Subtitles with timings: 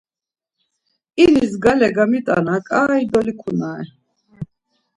[1.23, 3.85] İniş gale gamit̆ana, ǩai dolikunare.